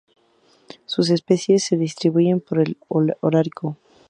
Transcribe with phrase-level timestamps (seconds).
[0.87, 3.77] Sus especies se distribuyen por el holártico.